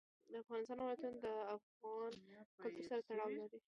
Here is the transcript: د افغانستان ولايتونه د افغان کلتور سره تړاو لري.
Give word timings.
د 0.31 0.33
افغانستان 0.43 0.77
ولايتونه 0.79 1.17
د 1.25 1.27
افغان 1.55 2.11
کلتور 2.61 2.83
سره 2.87 3.01
تړاو 3.09 3.29
لري. 3.37 3.59